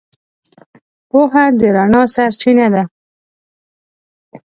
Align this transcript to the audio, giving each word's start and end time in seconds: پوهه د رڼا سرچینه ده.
پوهه 1.09 1.43
د 1.59 1.61
رڼا 1.75 2.01
سرچینه 2.15 2.67
ده. 2.73 2.83